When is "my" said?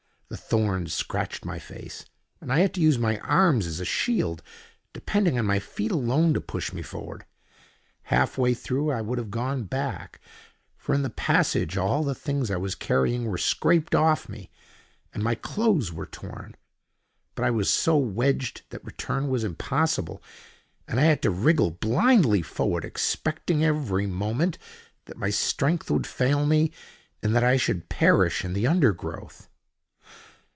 1.43-1.59, 2.97-3.19, 5.45-5.59, 15.21-15.35, 25.17-25.29